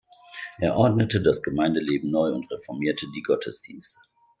[0.57, 3.99] Er ordnete das Gemeindeleben neu und reformierte die Gottesdienste.